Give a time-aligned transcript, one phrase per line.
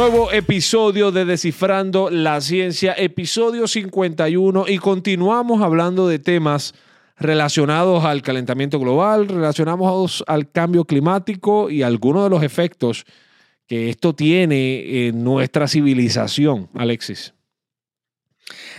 [0.00, 6.72] Nuevo episodio de Descifrando la Ciencia, episodio 51 y continuamos hablando de temas
[7.18, 13.04] relacionados al calentamiento global, relacionados al cambio climático y algunos de los efectos
[13.66, 17.34] que esto tiene en nuestra civilización, Alexis.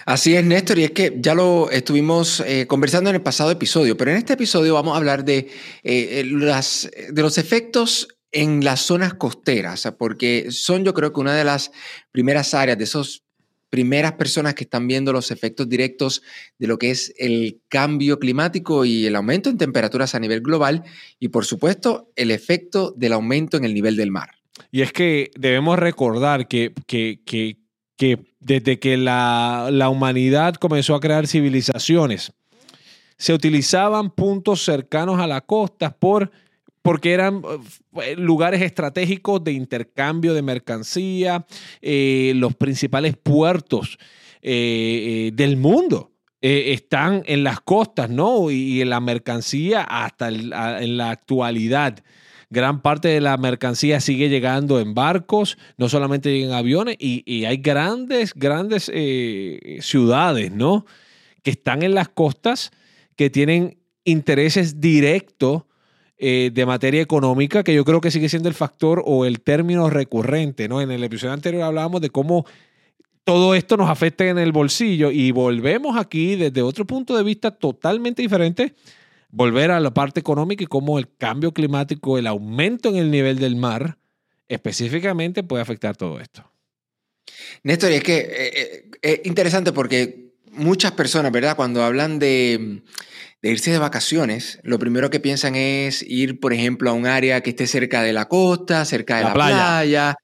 [0.07, 3.95] Así es, Néstor, y es que ya lo estuvimos eh, conversando en el pasado episodio,
[3.95, 5.51] pero en este episodio vamos a hablar de,
[5.83, 11.35] eh, las, de los efectos en las zonas costeras, porque son yo creo que una
[11.35, 11.71] de las
[12.11, 13.23] primeras áreas, de esas
[13.71, 16.21] primeras personas que están viendo los efectos directos
[16.59, 20.83] de lo que es el cambio climático y el aumento en temperaturas a nivel global
[21.19, 24.29] y por supuesto el efecto del aumento en el nivel del mar.
[24.71, 30.99] Y es que debemos recordar que, que, que, desde que la, la humanidad comenzó a
[30.99, 32.33] crear civilizaciones,
[33.17, 36.31] se utilizaban puntos cercanos a la costa por
[36.81, 37.41] porque eran
[38.01, 41.45] eh, lugares estratégicos de intercambio de mercancía,
[41.81, 43.97] eh, los principales puertos
[44.41, 46.11] eh, del mundo.
[46.41, 48.49] están en las costas, ¿no?
[48.49, 51.99] Y, en la mercancía hasta en la actualidad.
[52.49, 57.45] Gran parte de la mercancía sigue llegando en barcos, no solamente en aviones, y, y
[57.45, 58.91] hay grandes, grandes
[59.81, 60.85] ciudades, ¿no?
[61.43, 62.71] Que están en las costas,
[63.15, 65.63] que tienen intereses directos
[66.23, 69.89] eh, de materia económica, que yo creo que sigue siendo el factor o el término
[69.89, 70.79] recurrente, ¿no?
[70.79, 72.45] En el episodio anterior hablábamos de cómo
[73.23, 77.49] todo esto nos afecta en el bolsillo y volvemos aquí desde otro punto de vista
[77.49, 78.75] totalmente diferente,
[79.31, 83.39] volver a la parte económica y cómo el cambio climático, el aumento en el nivel
[83.39, 83.97] del mar,
[84.47, 86.51] específicamente puede afectar todo esto.
[87.63, 91.55] Néstor, es que eh, eh, es interesante porque muchas personas, ¿verdad?
[91.55, 92.83] Cuando hablan de
[93.41, 97.41] de irse de vacaciones, lo primero que piensan es ir, por ejemplo, a un área
[97.41, 100.15] que esté cerca de la costa, cerca de la, playa.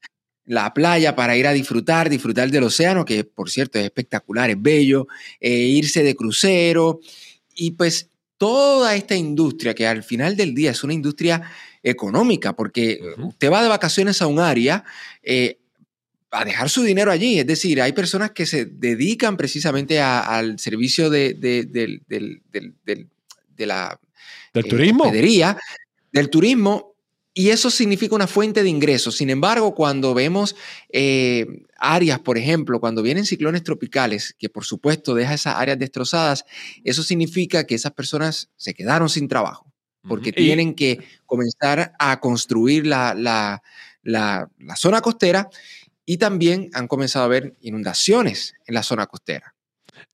[0.45, 4.61] la playa para ir a disfrutar, disfrutar del océano, que por cierto es espectacular, es
[4.61, 5.07] bello,
[5.39, 7.00] eh, irse de crucero
[7.56, 11.41] y pues toda esta industria que al final del día es una industria
[11.81, 14.83] económica, porque usted va de vacaciones a un área,
[15.23, 15.57] eh,
[16.39, 17.39] a dejar su dinero allí.
[17.39, 21.35] Es decir, hay personas que se dedican precisamente al servicio de,
[23.57, 23.99] la
[24.53, 25.11] del eh, turismo.
[26.11, 26.95] del turismo,
[27.33, 29.15] y eso significa una fuente de ingresos.
[29.15, 30.55] Sin embargo, cuando vemos
[30.91, 31.45] eh,
[31.77, 36.45] áreas, por ejemplo, cuando vienen ciclones tropicales, que por supuesto deja esas áreas destrozadas,
[36.83, 39.71] eso significa que esas personas se quedaron sin trabajo,
[40.07, 40.97] porque tienen que
[41.27, 43.61] comenzar a construir la, la,
[44.01, 45.47] la zona costera
[46.09, 49.53] y también han comenzado a haber inundaciones en la zona costera.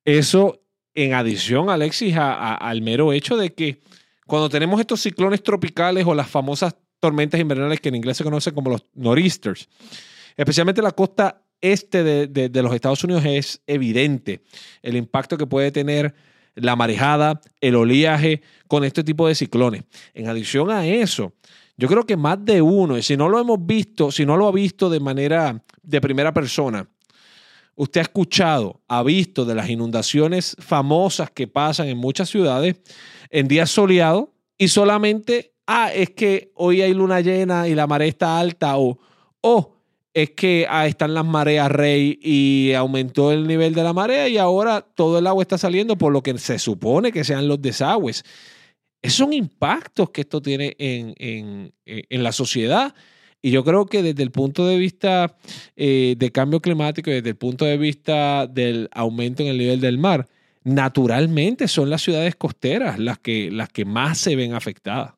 [0.04, 0.60] Eso
[0.96, 3.82] en adición, Alexis, al mero hecho de que
[4.26, 8.56] cuando tenemos estos ciclones tropicales o las famosas tormentas invernales que en inglés se conocen
[8.56, 9.70] como los nor'easters,
[10.36, 14.42] especialmente la costa este de, de, los Estados Unidos es evidente
[14.82, 16.16] el impacto que puede tener
[16.56, 19.84] la marejada, el oleaje con este tipo de ciclones.
[20.14, 21.34] En adición a eso,
[21.78, 24.48] yo creo que más de uno, y si no lo hemos visto, si no lo
[24.48, 26.88] ha visto de manera de primera persona,
[27.76, 32.76] usted ha escuchado, ha visto de las inundaciones famosas que pasan en muchas ciudades
[33.30, 38.08] en días soleados y solamente, ah, es que hoy hay luna llena y la marea
[38.08, 39.00] está alta o,
[39.42, 39.74] o
[40.14, 44.38] es que ah, están las mareas rey y aumentó el nivel de la marea y
[44.38, 48.24] ahora todo el agua está saliendo por lo que se supone que sean los desagües.
[49.04, 51.74] Esos son impactos que esto tiene en,
[52.10, 52.96] la sociedad.
[53.42, 55.36] Y yo creo que desde el punto de vista
[55.76, 59.82] eh, de cambio climático y desde el punto de vista del aumento en el nivel
[59.82, 60.30] del mar,
[60.64, 65.16] naturalmente son las ciudades costeras las que, las que más se ven afectadas.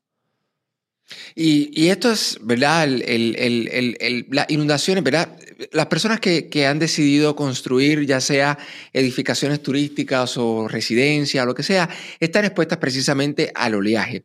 [1.38, 2.88] Y, esto es, ¿verdad?
[2.88, 5.38] las inundaciones, ¿verdad?
[5.74, 8.58] Las personas que, han decidido construir ya sea
[8.94, 11.90] edificaciones turísticas o residencias, o lo que sea,
[12.22, 14.24] están expuestas precisamente al oleaje.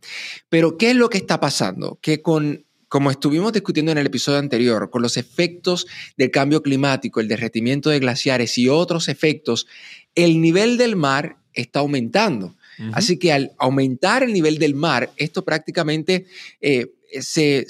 [0.48, 1.98] Pero, ¿qué es lo que está pasando?
[2.00, 7.18] Que con, como estuvimos discutiendo en el episodio anterior, con los efectos del cambio climático,
[7.18, 9.66] el derretimiento de glaciares y otros efectos,
[10.14, 12.54] el nivel del mar está aumentando.
[12.92, 16.24] Así que al aumentar el nivel del mar, esto prácticamente
[16.62, 16.86] eh,
[17.20, 17.66] se,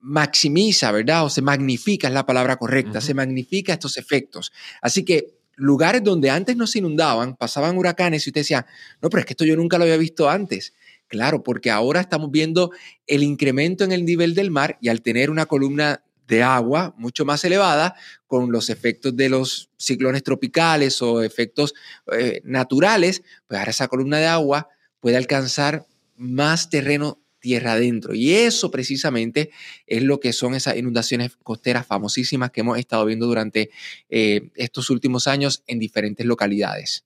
[0.00, 1.24] maximiza, ¿verdad?
[1.24, 4.52] O se magnifica, es la palabra correcta, se magnifica estos efectos.
[4.80, 8.66] Así que lugares donde antes no se inundaban, pasaban huracanes y usted decía,
[9.00, 10.74] no, pero es que esto yo nunca lo había visto antes.
[11.08, 12.72] Claro, porque ahora estamos viendo
[13.06, 17.24] el incremento en el nivel del mar y al tener una columna de agua mucho
[17.24, 17.94] más elevada
[18.26, 21.74] con los efectos de los ciclones tropicales o efectos
[22.12, 24.68] eh, naturales, pues ahora esa columna de agua
[25.00, 25.86] puede alcanzar
[26.16, 28.12] más terreno tierra adentro.
[28.12, 29.50] Y eso precisamente
[29.86, 33.70] es lo que son esas inundaciones costeras famosísimas que hemos estado viendo durante
[34.10, 37.04] eh, estos últimos años en diferentes localidades.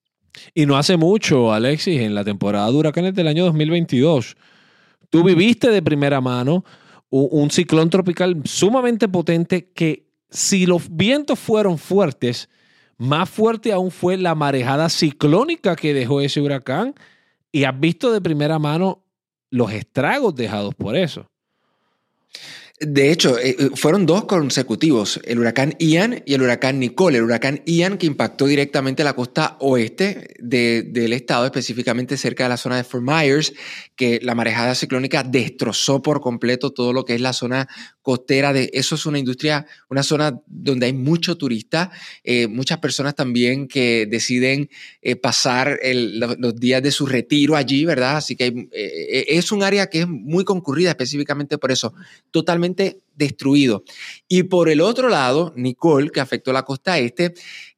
[0.54, 4.38] Y no hace mucho, Alexis, en la temporada de huracanes del año 2022,
[5.10, 6.64] tú viviste de primera mano
[7.10, 12.48] un, ciclón tropical sumamente potente que si los vientos fueron fuertes,
[12.96, 16.94] más fuerte aún fue la marejada ciclónica que dejó ese huracán
[17.52, 19.02] y has visto de primera mano
[19.50, 21.29] los estragos dejados por eso.
[22.82, 27.18] De hecho, eh, eh, fueron dos consecutivos, el huracán Ian y el huracán Nicole.
[27.18, 32.56] El huracán Ian que impactó directamente la costa oeste del estado, específicamente cerca de la
[32.56, 33.52] zona de Fort Myers,
[33.96, 37.68] que la marejada ciclónica destrozó por completo todo lo que es la zona
[38.00, 38.54] costera.
[38.54, 41.90] De, eso es una industria, una zona donde hay mucho turista,
[42.24, 44.70] eh, muchas personas también que deciden
[45.20, 48.16] pasar los días de su retiro allí, ¿verdad?
[48.16, 51.92] Así que es un área que es muy concurrida específicamente por eso,
[52.30, 52.69] totalmente
[53.14, 53.84] destruido.
[54.28, 57.34] Y por el otro lado, Nicole, que afectó la costa este,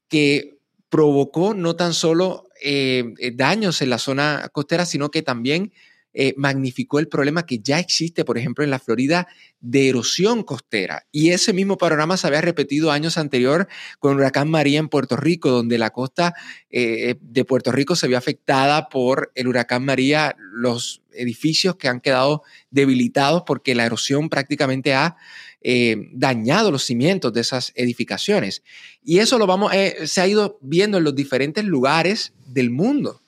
[0.08, 0.58] que
[0.88, 5.72] provocó no tan solo eh, eh, daños en la zona costera, sino que también
[6.14, 9.28] eh, magnificó el problema que ya existe, por ejemplo, en la Florida
[9.60, 11.06] de erosión costera.
[11.12, 13.68] Y ese mismo panorama se había repetido años anterior
[13.98, 16.34] con el huracán María en Puerto Rico, donde la costa
[16.70, 22.42] de Puerto Rico se vio afectada por el huracán María, los edificios que han quedado
[22.70, 25.16] debilitados porque la erosión prácticamente ha
[25.60, 28.62] eh, dañado los cimientos de esas edificaciones.
[29.04, 33.21] Y eso lo vamos, eh, se ha ido viendo en los diferentes lugares del mundo.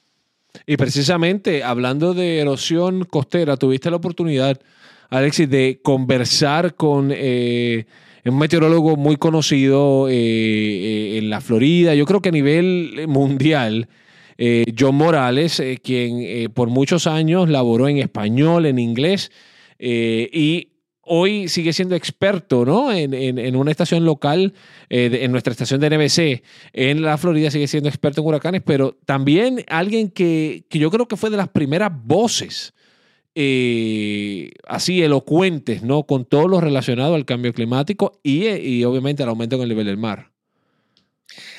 [0.66, 4.60] Y precisamente hablando de erosión costera, tuviste la oportunidad,
[5.10, 7.86] Alexis, de conversar con eh,
[8.24, 13.88] un meteorólogo muy conocido en la Florida, yo creo que a nivel mundial,
[14.36, 19.30] eh, John Morales, eh, quien eh, por muchos años laboró en español, en inglés,
[19.78, 20.68] y
[21.06, 22.92] hoy sigue siendo experto ¿no?
[22.92, 24.54] en, una estación local,
[24.88, 26.42] en nuestra estación de NBC
[26.72, 31.16] en la Florida, sigue siendo experto en huracanes, pero también alguien que, yo creo que
[31.16, 32.74] fue de las primeras voces.
[34.66, 36.04] así elocuentes, ¿no?
[36.04, 39.86] Con todo lo relacionado al cambio climático y, y obviamente al aumento en el nivel
[39.86, 40.33] del mar.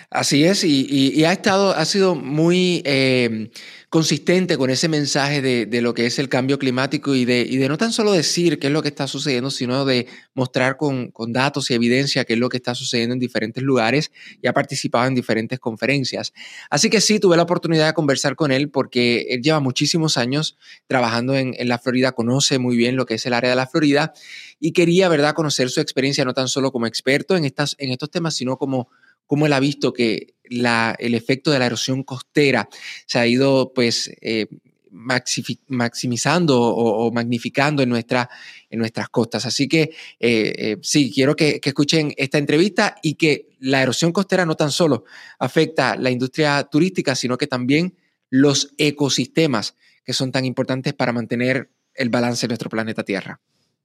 [0.10, 3.50] Así es, y, ha estado, ha sido muy eh,
[3.90, 7.92] consistente con ese mensaje de, lo que es el cambio climático y de, no tan
[7.92, 12.24] solo decir qué es lo que está sucediendo, sino de mostrar con, datos y evidencia
[12.24, 14.12] qué es lo que está sucediendo en diferentes lugares
[14.42, 16.34] y ha participado en diferentes conferencias.
[16.70, 20.58] Así que sí, tuve la oportunidad de conversar con él porque él lleva muchísimos años
[20.88, 23.68] trabajando en, en la Florida, conoce muy bien lo que es el área de la
[23.68, 24.14] Florida
[24.60, 28.12] y quería, ¿verdad?, conocer su experiencia no tan solo como experto en, estas, en estos
[28.12, 28.90] temas, sino como
[29.26, 32.70] cómo él ha visto que el efecto de la erosión costera
[33.06, 34.48] se ha ido pues eh,
[34.90, 39.46] maximizando o, magnificando en, en nuestras costas.
[39.46, 44.12] Así que eh, eh, sí, quiero que, que, escuchen esta entrevista y que la erosión
[44.12, 45.04] costera no tan solo
[45.40, 47.96] afecta la industria turística, sino que también
[48.30, 53.42] los ecosistemas que son tan importantes para mantener el balance de nuestro planeta Tierra.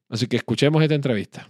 [0.08, 1.48] Así que escuchemos esta entrevista.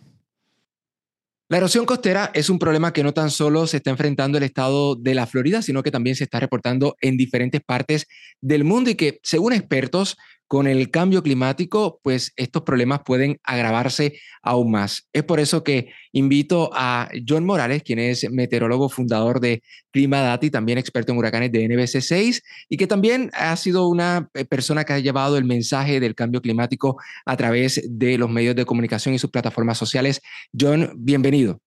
[1.51, 4.95] La erosión costera es un problema que no tan solo se está enfrentando el estado
[4.95, 8.07] de la Florida, sino que también se está reportando en diferentes partes
[8.41, 10.17] del mundo y que, según expertos,
[10.51, 15.09] con el cambio climático, pues estos problemas pueden agravarse aún más.
[15.13, 20.51] Es por eso que invito a John Morales, quien es meteorólogo fundador de Climadata y
[20.51, 24.93] también experto en huracanes de NBC6, y que también ha sido una eh, persona que
[24.95, 29.21] ha llevado el mensaje del cambio climático a través de los medios de comunicación y
[29.21, 30.21] sus plataformas sociales.
[30.59, 31.61] John, bienvenido.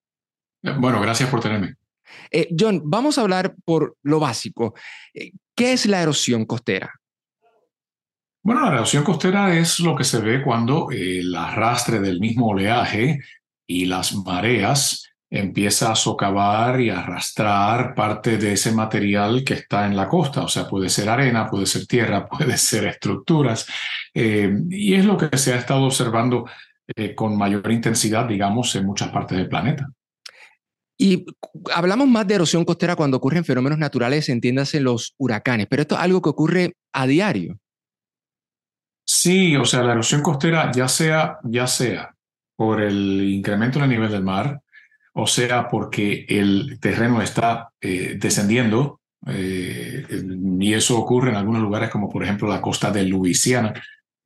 [0.62, 1.76] Bueno, gracias por tenerme.
[2.30, 4.74] Eh, John, vamos a hablar por lo básico.
[5.14, 6.92] Eh, ¿Qué es la erosión costera?
[8.44, 13.20] Bueno, la erosión costera es lo que se ve cuando el arrastre del mismo oleaje
[13.66, 19.96] y las mareas empieza a socavar y arrastrar parte de ese material que está en
[19.96, 20.42] la costa.
[20.42, 23.66] O sea, puede ser arena, puede ser tierra, puede ser estructuras.
[24.12, 26.44] Eh, y es lo que se ha estado observando
[26.94, 29.88] eh, con mayor intensidad, digamos, en muchas partes del planeta.
[30.98, 31.24] Y
[31.74, 36.02] hablamos más de erosión costera cuando ocurren fenómenos naturales, entiéndase los huracanes, pero esto es
[36.02, 37.58] algo que ocurre a diario.
[39.04, 42.14] Sí, o sea, la erosión costera, ya sea, ya sea
[42.56, 44.60] por el incremento en el nivel del mar,
[45.12, 50.06] o sea, porque el terreno está eh, descendiendo, eh,
[50.60, 53.74] y eso ocurre en algunos lugares como por ejemplo la costa de Luisiana,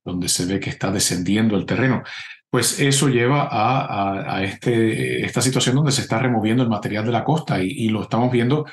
[0.04, 2.02] donde se ve que está descendiendo el terreno,
[2.50, 7.25] pues eso lleva a, este, esta situación donde se está removiendo el material de la
[7.25, 8.64] costa y, lo estamos viendo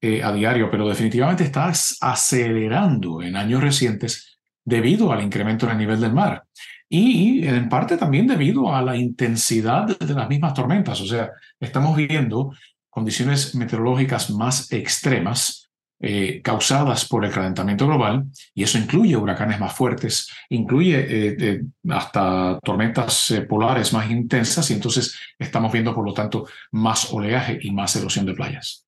[0.00, 4.33] eh, a diario, pero definitivamente está acelerando en años recientes
[4.64, 6.44] debido al incremento en el nivel del mar.
[6.88, 11.00] y en parte también debido a la intensidad de las mismas tormentas.
[11.00, 12.52] O sea, estamos viendo
[12.88, 15.64] condiciones meteorológicas más extremas
[16.06, 21.62] eh, causadas por el calentamiento global, y eso incluye huracanes más fuertes, incluye eh, eh,
[21.88, 27.70] hasta tormentas polares más intensas, y entonces estamos viendo, por lo tanto, más oleaje y
[27.70, 28.86] más erosión de playas.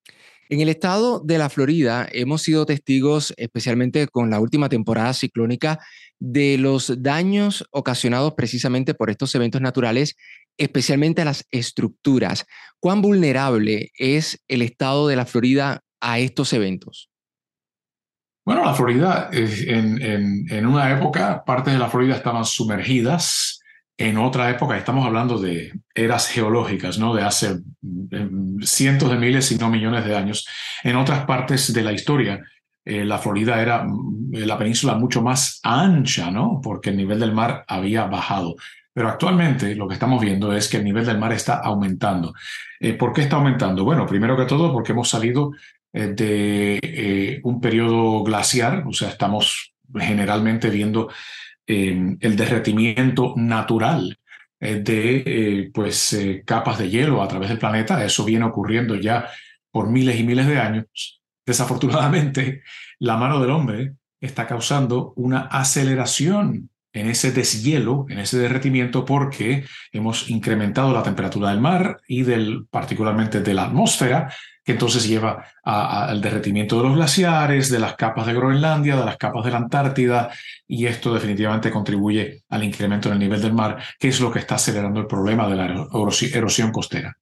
[0.49, 5.81] En el estado de la Florida hemos sido testigos, especialmente con la última temporada ciclónica,
[6.21, 10.17] de los daños ocasionados precisamente por estos eventos naturales,
[10.57, 12.47] especialmente a las estructuras.
[12.79, 17.11] ¿Cuán vulnerable es el estado de la Florida a estos eventos?
[18.45, 20.01] Bueno, la Florida, en,
[20.49, 23.61] en, una época, partes de la Florida estaban sumergidas.
[23.99, 27.13] En otra época, estamos hablando de eras geológicas, ¿no?
[27.13, 27.59] De hace
[28.63, 30.47] cientos de miles, si no millones de años.
[30.83, 32.43] En otras partes de la historia,
[32.85, 33.87] eh, la Florida era
[34.33, 36.61] eh, la península mucho más ancha, ¿no?
[36.63, 38.57] Porque el nivel del mar había bajado.
[38.97, 42.33] Pero actualmente lo que estamos viendo es que el nivel del mar está aumentando.
[42.81, 43.85] Eh, ¿Por qué está aumentando?
[43.85, 45.53] Bueno, primero que todo porque hemos salido
[45.93, 51.11] eh, de eh, un periodo glaciar, o sea, estamos generalmente viendo
[51.67, 54.19] el derretimiento natural
[54.61, 58.05] de pues, capas de hielo a través del planeta.
[58.05, 59.29] Eso viene ocurriendo ya
[59.71, 61.21] por miles y miles de años.
[61.45, 62.63] Desafortunadamente,
[62.99, 69.65] la mano del hombre está causando una aceleración en ese deshielo, en ese derretimiento, porque
[69.93, 74.33] hemos incrementado la temperatura del mar y del, particularmente de la atmósfera,
[74.67, 79.17] que entonces lleva al derretimiento de los glaciares, de las capas de Groenlandia, de las
[79.17, 80.29] capas de la Antártida,
[80.67, 84.41] y esto definitivamente contribuye al incremento en el nivel del mar, que es lo que
[84.41, 85.87] está acelerando el problema de la
[86.35, 87.17] erosión costera.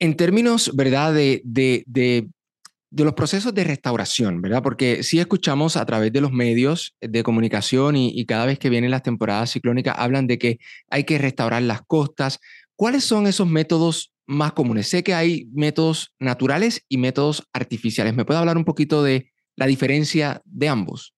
[0.00, 2.26] En términos, ¿verdad?, de, de, de,
[2.90, 4.64] los procesos de restauración, ¿verdad?
[4.64, 8.68] Porque sí escuchamos a través de los medios de comunicación y, y cada vez que
[8.68, 10.58] vienen las temporadas ciclónicas hablan de que
[10.90, 12.40] hay que restaurar las costas.
[12.74, 14.88] ¿Cuáles son esos métodos más comunes.
[14.88, 18.14] Sé que hay métodos naturales y métodos artificiales.
[18.14, 21.14] ¿Me puede hablar un poquito de la diferencia de ambos?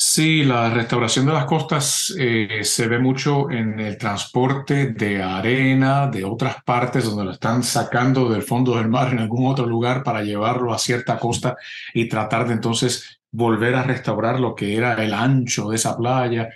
[0.00, 6.06] Sí, la restauración de las costas eh, se ve mucho en el transporte de arena
[6.06, 10.04] de otras partes donde lo están sacando del fondo del mar en algún otro lugar
[10.04, 11.56] para llevarlo a cierta costa
[11.92, 16.48] y tratar de entonces volver a restaurar lo que era el ancho de esa playa.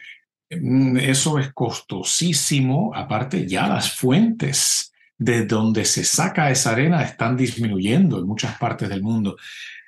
[0.48, 2.92] Mm, eso es costosísimo.
[2.94, 4.91] Aparte, ya las fuentes
[5.24, 9.36] de donde se saca esa arena están disminuyendo en muchas partes del mundo.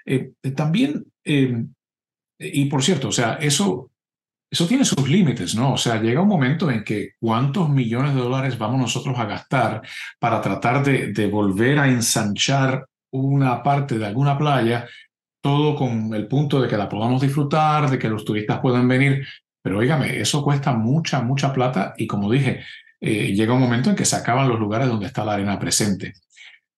[0.06, 1.64] Eh, también, eh,
[2.38, 3.90] y por cierto, o sea, eso,
[4.50, 5.72] eso tiene sus límites, ¿no?
[5.72, 9.82] O sea, llega un momento en que cuántos millones de dólares vamos nosotros a gastar
[10.20, 14.86] para tratar de, de volver a ensanchar una parte de alguna playa,
[15.42, 19.26] todo con el punto de que la podamos disfrutar, de que los turistas puedan venir.
[19.62, 22.62] Pero óigame, eso cuesta mucha, mucha plata y como dije,
[23.06, 26.14] eh, llega un momento en que se acaban los lugares donde está la arena presente.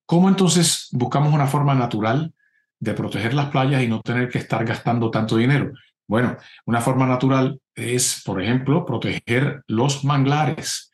[0.05, 2.35] ¿Cómo entonces buscamos una forma natural
[2.81, 5.73] de proteger las playas y no tener que estar gastando tanto dinero?
[6.09, 10.86] Bueno, una forma natural es, por ejemplo, proteger los manglares.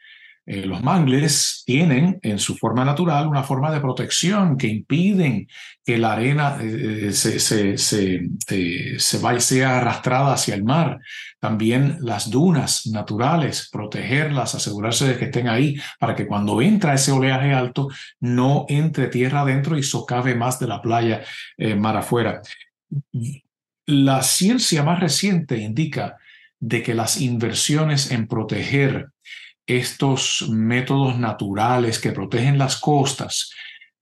[0.45, 5.47] Eh, los mangles tienen en su forma natural una forma de protección que impiden
[5.85, 10.99] que la arena eh, se, se, se, vaya, sea arrastrada hacia el mar.
[11.39, 17.13] También las dunas naturales, protegerlas, asegurarse de que estén ahí para que cuando entra ese
[17.13, 21.23] oleaje alto no entre tierra adentro y socave más de la playa
[21.57, 22.43] eh, mar afuera.
[23.87, 26.17] La ciencia más reciente indica
[26.59, 29.12] de que las inversiones en proteger
[29.67, 33.53] estos métodos naturales que protegen las costas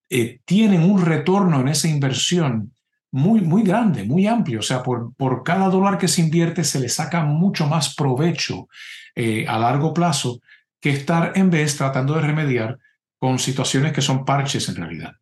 [0.09, 2.75] eh, tienen un retorno en esa inversión
[3.13, 4.61] muy, muy grande, muy amplio.
[4.61, 8.69] O sea, por, por cada dólar que se invierte se le saca mucho más provecho
[9.15, 10.41] eh, a largo plazo
[10.81, 12.79] que estar en vez tratando de remediar
[13.19, 15.13] con situaciones que son parches en realidad.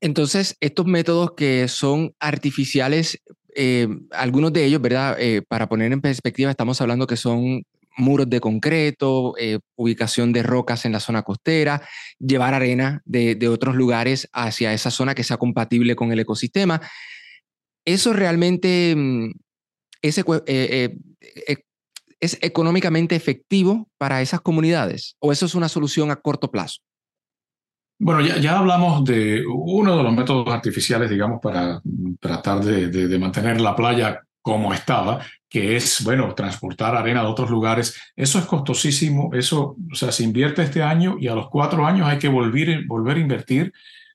[0.00, 3.22] Entonces, estos métodos que son artificiales,
[3.54, 5.16] eh, algunos de ellos, ¿verdad?
[5.48, 7.64] para poner en perspectiva, estamos hablando que son
[7.96, 11.82] muros de concreto, eh, ubicación de rocas en la zona costera,
[12.18, 16.80] llevar arena de, otros lugares hacia esa zona que sea compatible con el ecosistema.
[17.84, 19.32] Eso realmente mm,
[20.02, 21.56] es, eh, eh,
[22.20, 26.80] es económicamente efectivo para esas comunidades o eso es una solución a corto plazo.
[27.98, 31.80] Bueno, ya, hablamos de uno de los métodos artificiales, digamos, para
[32.18, 37.96] tratar de mantener la playa como estaba, que es, bueno, transportar arena de otros lugares.
[38.16, 42.08] Eso es costosísimo, eso, o sea, se invierte este año y a los cuatro años
[42.08, 43.72] hay que volver, volver a invertir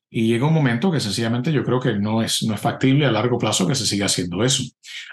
[0.09, 3.11] Y llega un momento que sencillamente yo creo que no es, no es factible a
[3.11, 4.63] largo plazo que se siga haciendo eso.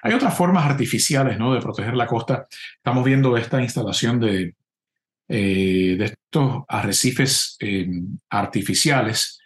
[0.03, 1.53] Hay otras formas artificiales ¿no?
[1.55, 2.47] de proteger la costa.
[2.77, 4.55] Estamos viendo esta instalación de,
[5.29, 7.89] eh, de estos arrecifes eh,
[8.31, 9.41] artificiales,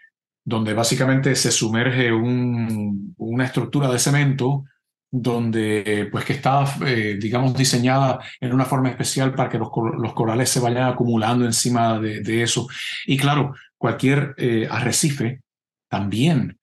[0.45, 4.65] donde básicamente se sumerge una estructura de cemento
[5.11, 10.51] donde pues que está, eh, digamos, diseñada en una forma especial para que los, corales
[10.51, 12.67] se vayan acumulando encima de, de eso.
[13.07, 15.41] Y claro, cualquier eh, arrecife
[15.89, 16.59] también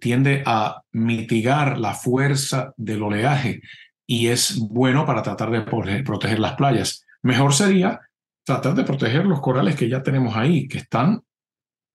[0.00, 3.62] tiende a mitigar la fuerza del oleaje
[4.06, 5.62] y es bueno para tratar de
[6.02, 7.04] proteger las playas.
[7.22, 8.00] Mejor sería
[8.44, 11.22] tratar de proteger los corales que ya tenemos ahí, que están,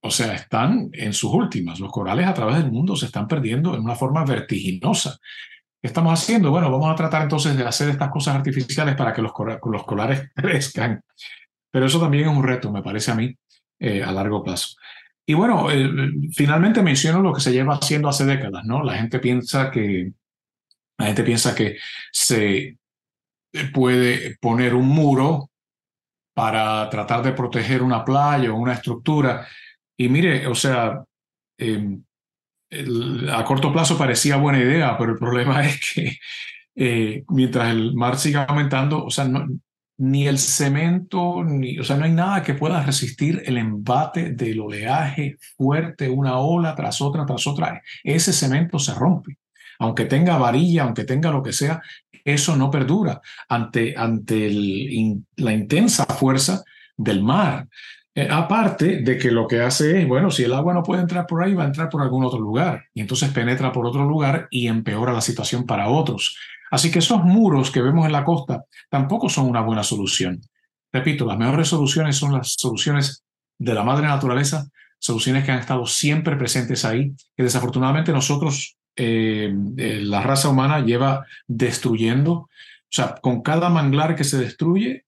[0.01, 1.79] o sea, están en sus últimas.
[1.79, 5.17] Los corales a través del mundo se están perdiendo en una forma vertiginosa.
[5.81, 6.51] ¿Qué estamos haciendo?
[6.51, 9.31] Bueno, vamos a tratar entonces de hacer estas cosas artificiales para que los,
[9.63, 11.03] los corales crezcan.
[11.71, 13.35] Pero eso también es un reto, me parece a mí,
[13.79, 14.75] eh, a largo plazo.
[15.25, 15.89] Y bueno, eh,
[16.33, 18.83] finalmente menciono lo que se lleva haciendo hace décadas, ¿no?
[18.83, 20.11] La gente piensa que,
[20.99, 21.77] la gente piensa que
[22.11, 22.77] se
[23.73, 25.49] puede poner un muro
[26.35, 29.47] para tratar de proteger una playa o una estructura.
[29.97, 31.03] Y mire, o sea,
[31.57, 31.97] eh,
[33.31, 36.17] a corto plazo parecía buena idea, pero el problema es que
[36.75, 39.29] eh, mientras el mar siga aumentando, o sea,
[39.97, 44.59] ni el cemento, ni, o sea, no hay nada que pueda resistir el embate del
[44.59, 47.81] oleaje fuerte, una ola tras otra, tras otra.
[48.03, 49.37] Ese cemento se rompe.
[49.79, 51.81] Aunque tenga varilla, aunque tenga lo que sea,
[52.23, 54.49] eso no perdura ante, ante
[55.37, 56.63] la intensa fuerza
[56.97, 57.67] del mar.
[58.13, 61.25] Eh, aparte de que lo que hace es, bueno, si el agua no puede entrar
[61.25, 62.85] por ahí, va a entrar por algún otro lugar.
[62.93, 66.37] Y entonces penetra por otro lugar y empeora la situación para otros.
[66.71, 70.41] Así que esos muros que vemos en la costa tampoco son una buena solución.
[70.91, 73.23] Repito, las mejores soluciones son las soluciones
[73.57, 74.67] de la madre naturaleza,
[74.99, 80.79] soluciones que han estado siempre presentes ahí, que desafortunadamente nosotros, eh, eh, la raza humana,
[80.79, 82.33] lleva destruyendo.
[82.33, 82.49] O
[82.93, 85.05] sea, con cada manglar que se destruye,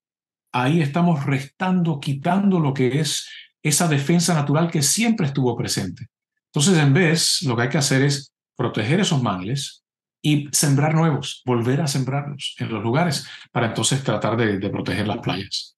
[0.54, 3.28] ahí estamos restando, quitando lo que es
[3.62, 6.08] esa defensa natural que siempre estuvo presente.
[6.46, 9.84] Entonces, en vez, lo que hay que hacer es proteger esos mangles
[10.22, 15.18] y sembrar nuevos, volver a sembrarlos en los lugares para entonces tratar de, proteger las
[15.18, 15.76] playas.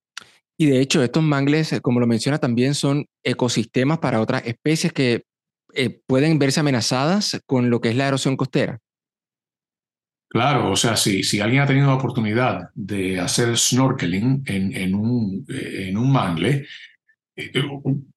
[0.57, 4.93] Y de hecho, estos mangles, eh, como lo menciona, también son ecosistemas para otras especies
[4.93, 5.23] que
[5.73, 8.79] eh, pueden verse amenazadas con lo que es la erosión costera.
[10.35, 14.93] Claro, o sea, si, si alguien ha tenido la oportunidad de hacer snorkeling en, en,
[14.93, 16.67] un, en un mangle,
[17.37, 17.51] eh,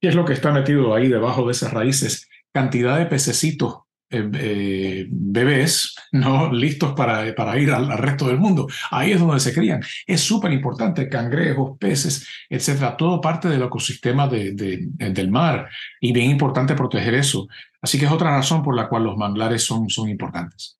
[0.00, 2.28] ¿qué es lo que está metido ahí debajo de esas raíces?
[2.52, 6.52] Cantidad de pececitos eh, eh, bebés, ¿no?
[6.52, 8.66] Listos para, para ir al, resto del mundo.
[8.90, 9.81] Ahí es donde se crían.
[10.04, 14.54] Es súper importante, cangrejos, peces, etcétera, todo parte del ecosistema de,
[14.90, 15.68] del mar
[16.00, 17.46] y bien importante proteger eso.
[17.81, 20.78] Así que es otra razón por la cual los manglares son, son importantes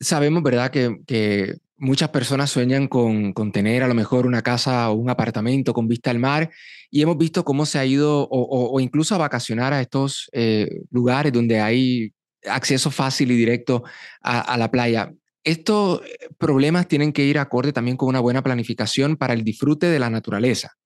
[0.00, 5.10] sabemos, ¿verdad?, que, muchas personas sueñan con, tener a lo mejor una casa o un
[5.10, 6.50] apartamento con vista al mar
[6.90, 11.34] y hemos visto cómo se ha ido o, incluso a vacacionar a estos eh, lugares
[11.34, 12.14] donde hay
[12.46, 13.84] acceso fácil y directo
[14.22, 15.12] a, a la playa.
[15.44, 16.00] Estos
[16.38, 20.08] problemas tienen que ir acorde también con una buena planificación para el disfrute de la
[20.08, 20.78] naturaleza.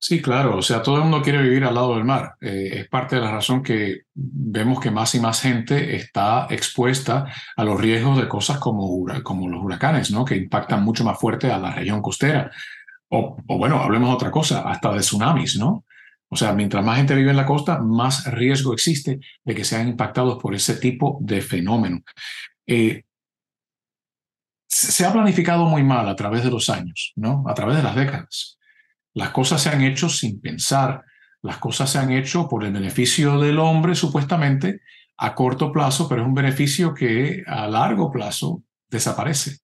[0.00, 2.34] Sí, claro, o sea, todo el mundo quiere vivir al lado del mar.
[2.40, 7.26] Eh, es parte de la razón que vemos que más y más gente está expuesta
[7.56, 10.24] a los riesgos de cosas como, los huracanes, ¿no?
[10.24, 12.50] Que impactan mucho más fuerte a la región costera.
[13.08, 15.84] O, o, bueno, hablemos de otra cosa, hasta de tsunamis, ¿no?
[16.28, 19.88] O sea, mientras más gente vive en la costa, más riesgo existe de que sean
[19.88, 22.00] impactados por ese tipo de fenómeno.
[22.66, 23.02] Eh,
[24.68, 27.42] se ha planificado muy mal a través de los años, ¿no?
[27.48, 28.57] A través de las décadas.
[29.18, 31.04] Las cosas se han hecho sin pensar,
[31.42, 34.82] las cosas se han hecho por el beneficio del hombre, supuestamente,
[35.16, 39.58] a corto plazo, pero es un beneficio que a largo plazo desaparece.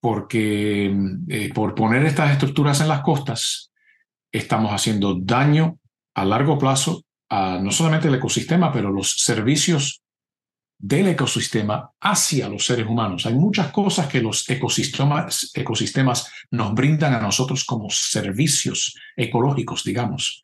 [0.00, 0.92] Porque
[1.28, 3.70] eh, por poner estas estructuras en las costas,
[4.32, 5.78] estamos haciendo daño
[6.14, 10.02] a largo plazo a no solamente el ecosistema, pero los servicios
[10.82, 13.24] del ecosistema hacia los seres humanos.
[13.24, 20.42] Hay muchas cosas que los ecosistemas, ecosistemas nos brindan a nosotros como servicios ecológicos, digamos.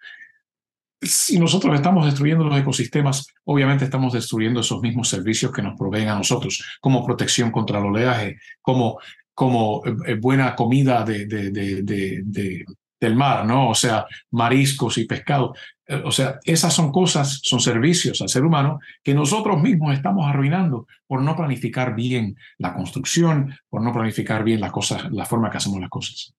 [1.02, 6.08] Si nosotros estamos destruyendo los ecosistemas, obviamente estamos destruyendo esos mismos servicios que nos proveen
[6.08, 9.00] a nosotros, como protección contra el oleaje, como,
[9.34, 12.64] como eh, buena comida de,
[13.00, 13.68] del mar, ¿no?
[13.70, 15.54] O sea, mariscos y pescado.
[15.86, 20.26] Eh, o sea, esas son cosas, son servicios al ser humano que nosotros mismos estamos
[20.26, 25.50] arruinando por no planificar bien la construcción, por no planificar bien las cosas, la forma
[25.50, 26.34] que hacemos las cosas.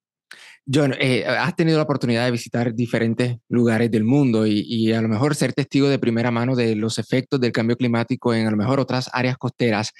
[0.71, 5.07] John, eh, has tenido la oportunidad de visitar diferentes lugares del mundo y, a lo
[5.07, 8.57] mejor ser testigo de primera mano de los efectos del cambio climático en a lo
[8.57, 9.93] mejor otras áreas costeras.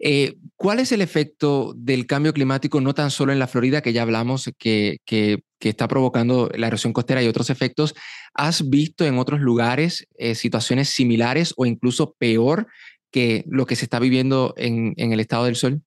[0.00, 3.92] Eh, ¿Cuál es el efecto del cambio climático no tan solo en la Florida, que
[3.92, 4.98] ya hablamos, que,
[5.60, 7.94] está provocando la erosión costera y otros efectos?
[8.34, 12.66] ¿Has visto en otros lugares eh, situaciones similares o incluso peor
[13.12, 15.82] que lo que se está viviendo en, en el estado del sol?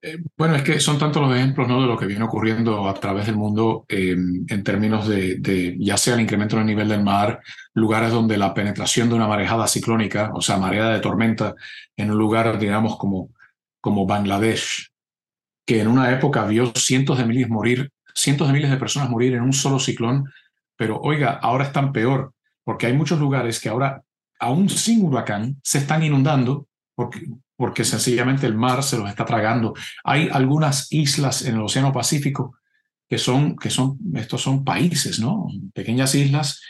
[0.00, 1.80] Eh, bueno, es que son tantos los ejemplos ¿no?
[1.80, 6.14] de lo que viene ocurriendo a través del mundo em, en términos de, ya sea
[6.14, 7.40] el incremento del nivel del mar,
[7.74, 11.54] lugares donde la penetración de una marejada ciclónica, o sea, marea de tormenta,
[11.96, 13.30] en un lugar, digamos, como,
[13.80, 14.88] como Bangladesh,
[15.66, 19.34] que en una época vio cientos de miles morir, cientos de miles de personas morir
[19.34, 20.30] en un solo ciclón,
[20.76, 22.32] pero oiga, ahora están peor,
[22.62, 24.02] porque hay muchos lugares que ahora,
[24.38, 27.26] aún sin huracán, se están inundando porque,
[27.58, 29.74] porque sencillamente el mar se los está tragando.
[30.04, 32.56] Hay algunas islas en el Océano Pacífico
[33.08, 35.48] que son, que son, estos son países, ¿no?
[35.74, 36.62] Pequeñas islas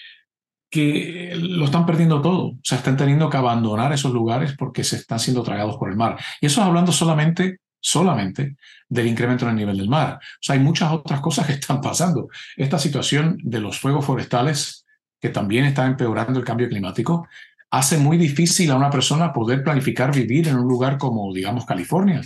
[0.70, 2.46] que lo están perdiendo todo.
[2.53, 5.96] O sea, están teniendo que abandonar esos lugares porque se están siendo tragados por el
[5.96, 6.16] mar.
[6.40, 8.57] Y eso es hablando solamente, solamente
[8.88, 10.14] del incremento en el nivel del mar.
[10.14, 12.29] O sea, hay muchas otras cosas que están pasando.
[12.57, 14.87] Esta situación de los fuegos forestales
[15.20, 17.29] que también está empeorando el cambio climático,
[17.71, 22.23] hace muy difícil a una persona poder planificar vivir en un lugar como, digamos, California.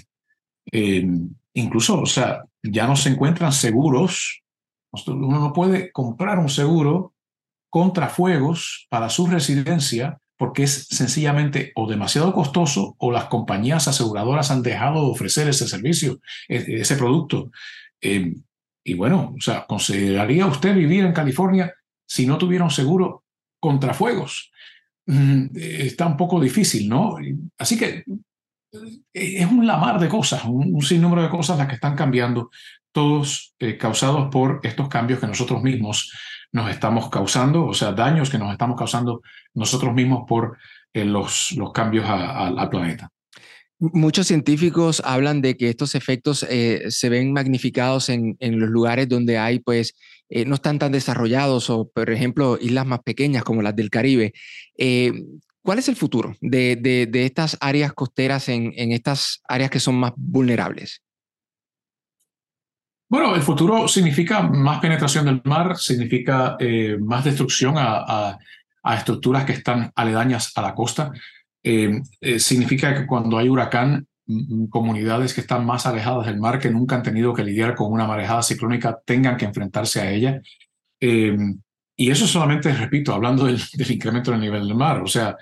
[0.71, 1.07] Eh,
[1.55, 4.43] incluso, o sea, ya no se encuentran seguros.
[5.07, 7.15] Uno no puede comprar un seguro
[7.71, 14.51] contra fuegos para su residencia porque es sencillamente o demasiado costoso o las compañías aseguradoras
[14.51, 17.51] han dejado de ofrecer ese servicio, e, ese producto.
[18.01, 18.35] Eh,
[18.85, 21.73] y bueno, o sea, ¿consideraría usted vivir en California
[22.07, 23.25] si no tuviera un seguro
[23.61, 24.52] contra fuegos?
[25.07, 27.17] Mm, está un poco difícil, ¿no?
[27.59, 28.05] Así que
[28.73, 32.51] eh, es un lamar de cosas, un, sinnúmero de cosas las que están cambiando,
[32.93, 36.12] todos eh, causados por estos cambios que nosotros mismos
[36.53, 39.23] nos estamos causando, o sea, daños que nos estamos causando
[39.55, 40.59] nosotros mismos por
[40.93, 43.12] eh, los, los cambios al planeta.
[43.85, 49.38] Muchos científicos hablan de que estos efectos se ven magnificados en, en, los lugares donde
[49.38, 49.95] hay pues
[50.35, 54.33] eh, no están tan desarrollados o, por ejemplo, islas más pequeñas como las del Caribe.
[54.79, 55.12] Eh,
[55.61, 59.97] ¿Cuál es el futuro de, de, estas áreas costeras en, en, estas áreas que son
[59.97, 61.03] más vulnerables?
[63.11, 68.38] Bueno, el futuro significa más penetración del mar, significa eh, más destrucción a,
[68.83, 71.12] a, estructuras que están aledañas a la costa.
[72.38, 74.07] Significa que cuando hay huracán,
[74.70, 78.07] comunidades que están más alejadas del mar, que nunca han tenido que lidiar con una
[78.07, 80.40] marejada ciclónica, tengan que enfrentarse a ella.
[81.01, 81.37] Eh,
[81.96, 85.03] y eso solamente, repito, hablando del, incremento del nivel del mar.
[85.03, 85.37] O sea,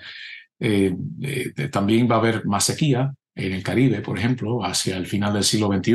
[0.59, 5.07] eh, eh, también va a haber más sequía en el Caribe, por ejemplo, hacia el
[5.07, 5.93] final del siglo XXI.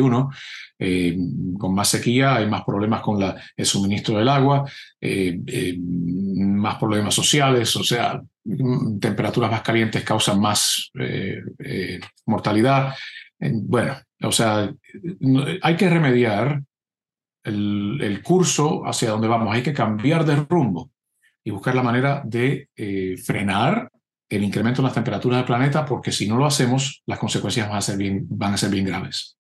[1.59, 4.65] con más sequía hay más problemas con el suministro del agua,
[5.79, 8.21] más problemas sociales, o sea,
[9.01, 12.95] temperaturas más calientes causan más eh, eh, mortalidad.
[13.39, 14.73] Bueno, o sea,
[15.63, 16.63] hay que remediar
[17.45, 20.91] el, curso hacia donde vamos, hay que cambiar de rumbo
[21.45, 23.91] y buscar la manera de eh, frenar
[24.29, 28.55] el incremento en las temperaturas del planeta, porque si no lo hacemos, las consecuencias van
[28.55, 29.39] a ser bien graves.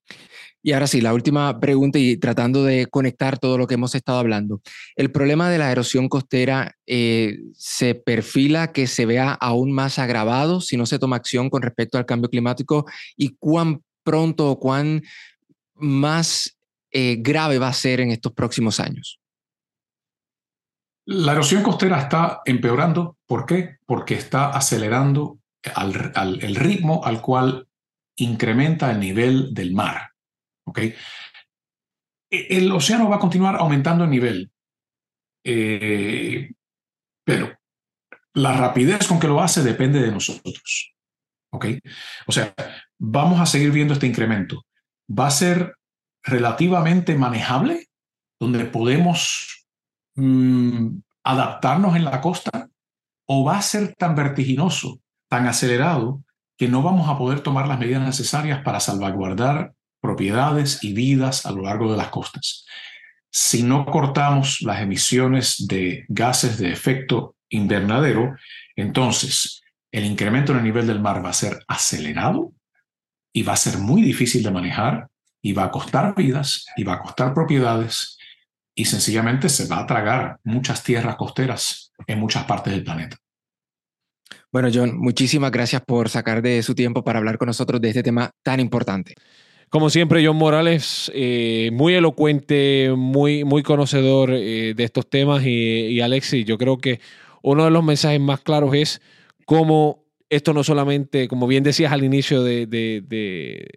[0.66, 4.18] Y ahora sí, la última pregunta y tratando de conectar todo lo que hemos estado
[4.18, 4.62] hablando.
[4.96, 10.60] El problema de la erosión costera eh, se perfila que se vea aún más agravado
[10.60, 12.84] si no se toma acción con respecto al cambio climático
[13.16, 15.02] y cuán pronto o cuán
[15.76, 16.58] más
[16.90, 19.20] eh, grave va a ser en estos próximos años.
[21.04, 23.18] La erosión costera está empeorando.
[23.24, 23.76] ¿Por qué?
[23.86, 27.68] Porque está acelerando el ritmo al cual
[28.16, 30.15] incrementa el nivel del mar.
[30.74, 30.96] E,
[32.30, 34.50] el océano va a continuar aumentando el nivel,
[35.44, 36.52] eh,
[37.24, 37.56] pero
[38.34, 40.96] la rapidez con que lo hace depende de nosotros.
[42.26, 42.54] O sea,
[42.98, 44.66] vamos a seguir viendo este incremento.
[45.08, 45.76] Va a ser
[46.22, 47.88] relativamente manejable,
[48.38, 49.66] donde podemos
[50.16, 52.68] mm, adaptarnos en la costa,
[53.26, 56.22] o va a ser tan vertiginoso, tan acelerado,
[56.58, 61.52] que no vamos a poder tomar las medidas necesarias para salvaguardar propiedades y vidas a
[61.52, 62.64] lo largo de las costas.
[63.30, 68.36] Si no cortamos las emisiones de gases de efecto invernadero,
[68.76, 72.52] entonces el incremento en el nivel del mar va a ser acelerado
[73.32, 75.08] y va a ser muy difícil de manejar
[75.42, 78.18] y va a costar vidas y va a costar propiedades
[78.74, 83.16] y sencillamente se va a tragar muchas tierras costeras en muchas partes del planeta.
[84.52, 88.02] Bueno, John, muchísimas gracias por sacar de su tiempo para hablar con nosotros de este
[88.02, 89.14] tema tan importante.
[89.68, 95.44] Como siempre, John Morales, eh, muy elocuente, muy, muy conocedor eh, de estos temas.
[95.44, 97.00] Y, y Alexis, yo creo que
[97.42, 99.00] uno de los mensajes más claros es
[99.44, 103.68] cómo esto no solamente, como bien decías al inicio de, de, de,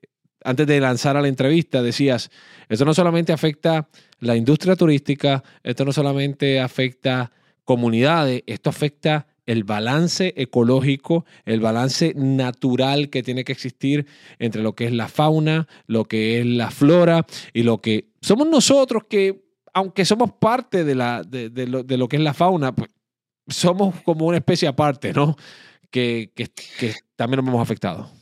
[0.44, 2.32] antes de lanzar a la entrevista, decías,
[2.68, 7.32] esto no solamente afecta la industria turística, esto no solamente afecta
[7.64, 14.06] comunidades, esto afecta el balance ecológico, el balance natural que tiene que existir
[14.38, 18.48] entre lo que es la fauna, lo que es la flora y lo que somos
[18.48, 22.36] nosotros que, aunque somos parte de, la, de, de, lo, de lo, que es la
[22.36, 22.92] fauna, pues,
[23.48, 25.36] somos como una especie aparte, ¿no?
[25.90, 28.19] Que, que, que también nos hemos afectado.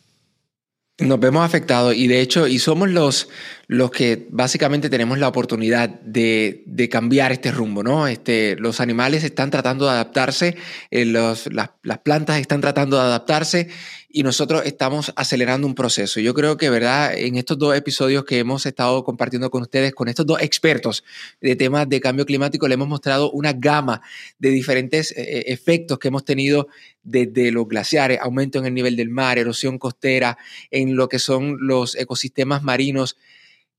[1.00, 3.30] Nos vemos afectados y de hecho, y somos los,
[3.68, 8.08] los que básicamente tenemos la oportunidad de, de cambiar este rumbo, ¿no?
[8.08, 10.58] Este, los animales están tratando de adaptarse,
[10.90, 13.70] eh, los, las, las, plantas están tratando de adaptarse
[14.10, 16.20] y nosotros estamos acelerando un proceso.
[16.22, 17.18] Yo creo que, ¿verdad?
[17.18, 21.04] En estos dos episodios que hemos estado compartiendo con ustedes, con estos dos expertos
[21.42, 24.02] de temas de cambio climático, le hemos mostrado una gama
[24.40, 26.68] de diferentes eh, efectos que hemos tenido
[27.04, 30.38] desde los glaciares, aumento en el nivel del mar, erosión costera,
[30.72, 33.18] en lo que son los ecosistemas marinos.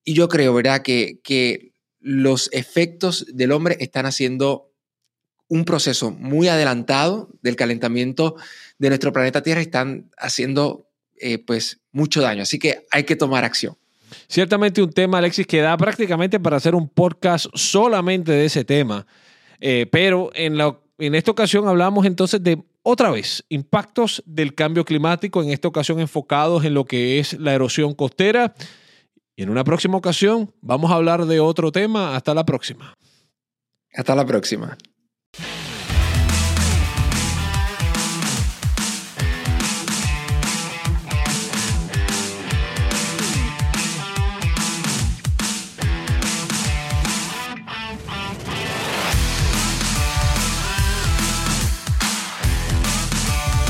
[0.04, 4.67] Y yo creo, ¿verdad?, que, que los efectos del hombre están haciendo
[5.48, 8.36] un proceso muy adelantado del calentamiento
[8.78, 12.42] de nuestro planeta Tierra están haciendo eh, pues mucho daño.
[12.42, 13.76] Así que hay que tomar acción.
[14.28, 19.06] Ciertamente un tema, Alexis, que da prácticamente para hacer un podcast solamente de ese tema.
[19.60, 24.84] Eh, pero en, la, en esta ocasión hablamos entonces de, otra vez, impactos del cambio
[24.84, 28.54] climático, en esta ocasión enfocados en lo que es la erosión costera.
[29.36, 32.16] Y en una próxima ocasión vamos a hablar de otro tema.
[32.16, 32.94] Hasta la próxima.
[33.92, 34.76] Hasta la próxima.